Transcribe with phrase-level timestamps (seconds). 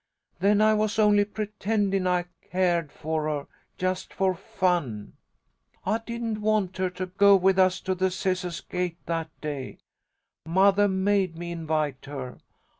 [0.39, 3.45] Then I was only pretendin' I cared for her,
[3.77, 5.13] just for fun.
[5.85, 9.77] I didn't want her to go with us to the Scissahs gate that day.
[10.47, 12.39] Mothah made me invite her.